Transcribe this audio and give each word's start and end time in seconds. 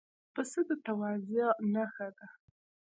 پسه 0.33 0.59
د 0.67 0.69
تواضع 0.85 1.47
نښه 1.73 2.07
ده. 2.17 2.27